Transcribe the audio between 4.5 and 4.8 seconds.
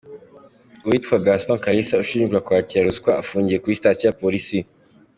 ya Kibungo.